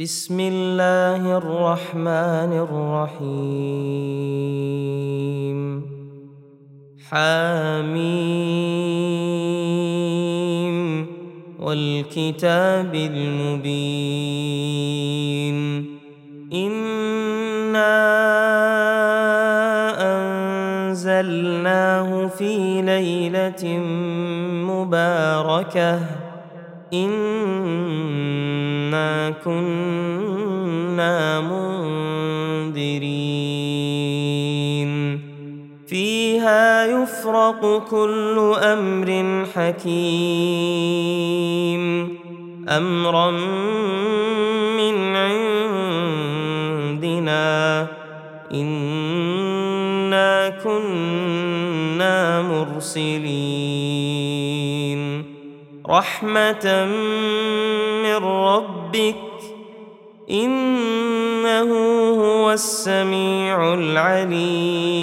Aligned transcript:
بسم 0.00 0.40
الله 0.40 1.36
الرحمن 1.38 2.52
الرحيم 3.18 3.98
حاميم 7.10 7.98
والكتاب 11.60 12.94
المبين 12.94 13.88
انا 16.52 17.94
انزلناه 20.90 22.26
في 22.26 22.82
ليله 22.82 23.78
مباركه 24.70 26.27
انا 26.92 27.30
كنا 29.44 31.40
منذرين 31.40 33.28
فيها 35.86 36.86
يفرق 36.86 37.88
كل 37.90 38.54
أمر 38.62 39.46
حكيم 39.54 40.88
امرا 42.68 43.30
من 44.76 45.16
عندنا 45.16 45.88
انا 48.52 50.48
كنا 50.64 52.42
مرسلين 52.42 53.77
رحمة 55.88 56.84
من 58.02 58.16
ربك 58.24 59.16
إنه 60.30 61.70
هو 62.10 62.52
السميع 62.52 63.74
العليم. 63.74 64.98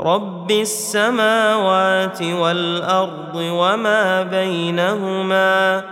رب 0.00 0.50
السماوات 0.50 2.22
والأرض 2.22 3.34
وما 3.34 4.22
بينهما 4.22 5.84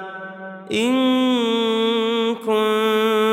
إن 0.72 0.92
كنتم 2.34 3.31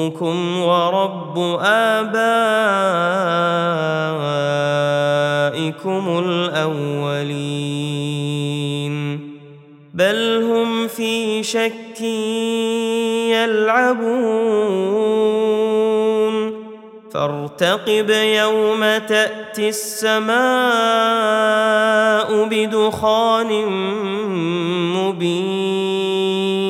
ربكم 0.00 0.60
ورب 0.60 1.38
آبائكم 1.62 2.04
الأولين. 6.24 7.60
بل 9.94 10.42
هم 10.42 10.88
في 10.88 11.42
شك 11.42 12.00
يلعبون. 13.30 14.00
فارتقب 17.14 18.10
يوم 18.10 18.80
تأتي 19.08 19.68
السماء 19.68 20.34
بدخان 22.44 23.66
مبين. 24.96 26.69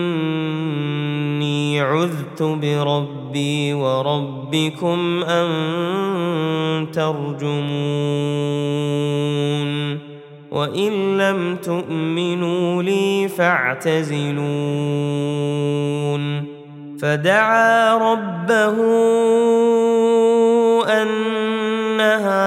عذت 1.80 2.42
بربي 2.42 3.74
وربكم 4.54 5.22
أن 5.24 6.86
ترجمون 6.92 7.64
وإن 10.50 11.18
لم 11.18 11.56
تؤمنوا 11.56 12.82
لي 12.82 13.28
فاعتزلون 13.28 14.44
فدعا 17.02 17.96
ربه 17.96 18.76
أن 21.02 22.00
هؤلاء 22.00 22.44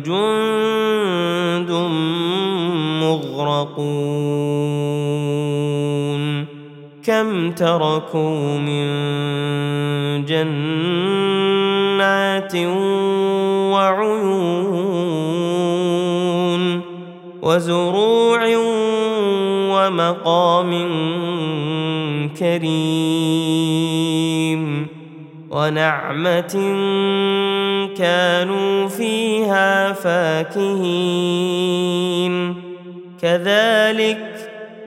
جند 0.02 1.72
مغرقون 3.02 4.56
كم 7.06 7.52
تركوا 7.52 8.58
من 8.58 8.86
جنات 10.26 11.36
وعيون 13.72 14.86
وزروع 17.42 18.42
ومقام 19.76 20.72
كريم 22.40 23.76
ونعمة 25.52 26.56
كانوا 27.98 28.88
فيها 28.88 29.94
فاكهين. 29.94 31.46
كذلك 33.22 34.35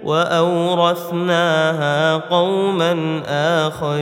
وأورثناها 0.08 2.16
قوما 2.16 3.22
آخرين. 3.66 3.98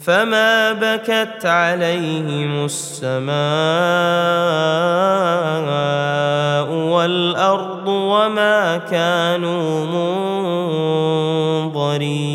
فما 0.00 0.72
بكت 0.72 1.46
عليهم 1.46 2.64
السماء 2.64 3.36
والأرض 6.70 7.88
وما 7.88 8.76
كانوا 8.76 9.86
منظرين. 11.64 12.25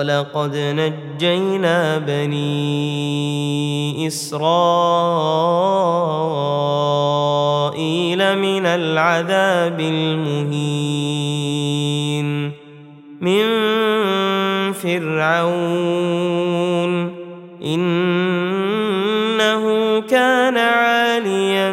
ولقد 0.00 0.56
نجينا 0.56 1.98
بني 1.98 4.06
إسرائيل 4.06 4.40
من 8.38 8.66
العذاب 8.66 9.80
المهين. 9.80 11.30
من 13.20 13.44
فرعون. 14.72 15.20
إنه 17.64 19.64
كان 20.00 20.56
عاليا 20.56 21.72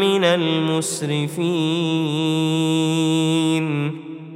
من 0.00 0.24
المسرفين. 0.24 1.44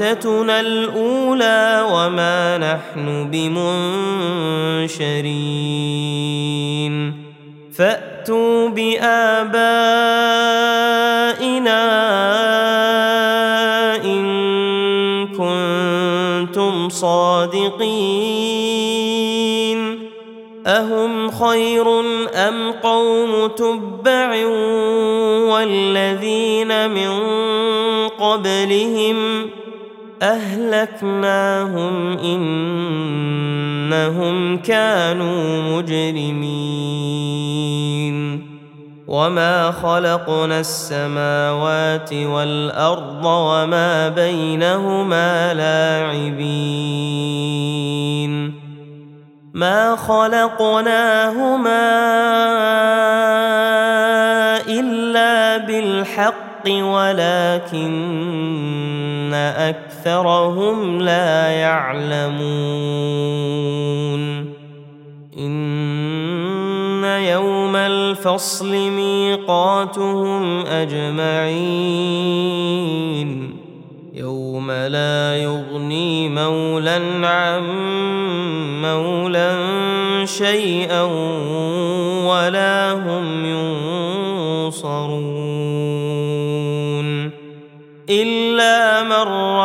موتتنا 0.00 0.60
الأولى 0.60 1.86
وما 1.92 2.58
نحن 2.58 3.30
بمنشرين. 3.30 4.94
فأتوا 7.76 8.68
بآبائنا 8.68 9.20
إن 14.04 14.24
كنتم 15.26 16.88
صادقين. 16.88 18.20
أهم 20.66 21.30
خير 21.30 22.00
أم 22.34 22.72
قوم 22.82 23.46
تبع 23.46 24.46
والذين 25.48 26.90
من 26.90 27.10
قبلهم 28.08 29.50
أهلكناهم 30.22 32.18
إنهم 32.18 32.58
كانوا 34.58 35.62
مجرمين. 35.62 37.00
وما 39.08 39.70
خلقنا 39.70 40.60
السماوات 40.60 42.12
والأرض 42.12 43.24
وما 43.24 44.08
بينهما 44.08 45.54
لاعبين. 45.54 46.70
ما 49.54 49.96
خلقناهما 49.96 51.90
إلا 54.68 55.56
بالحق 55.56 56.68
ولكن 56.68 58.69
اكثرهم 59.34 61.00
لا 61.00 61.50
يعلمون 61.50 62.40
ان 65.38 67.04
يوم 67.04 67.76
الفصل 67.76 68.90
ميقاتهم 68.90 70.66
اجمعين 70.66 72.10
يوم 74.14 74.70
لا 74.70 75.36
يغني 75.36 76.28
مولى 76.28 77.26
عن 77.26 77.62
مولى 78.82 79.80
شيئا 80.26 81.02
ولا 82.26 82.59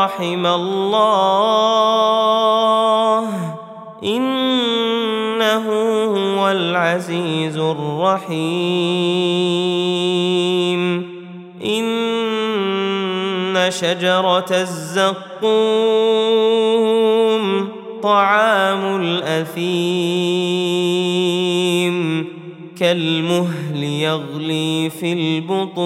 رحم 0.06 0.46
الله. 0.46 0.86
إنه 4.04 5.66
هو 6.04 6.52
العزيز 6.52 7.58
الرحيم. 7.58 8.42
إن 11.66 13.68
شجرة 13.70 14.46
الزقوم 14.52 15.46
طعام 18.04 19.02
الأثيم. 19.02 19.56
كالمهل 22.80 23.84
يغلي 23.84 24.90
في 24.90 25.14
البطون. 25.14 25.86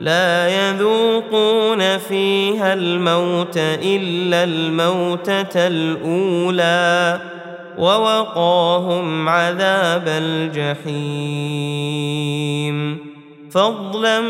لا 0.00 0.48
يذوقون 0.48 1.98
فيها 1.98 2.74
الموت 2.74 3.56
إلا 3.56 4.44
الموتة 4.44 5.66
الأولى 5.66 7.20
ووقاهم 7.78 9.28
عذاب 9.28 10.04
الجحيم. 10.06 11.50
فضلا 13.50 14.20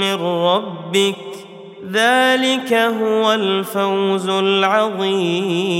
من 0.00 0.14
ربك 0.22 1.16
ذلك 1.92 2.72
هو 2.72 3.32
الفوز 3.32 4.28
العظيم. 4.28 5.72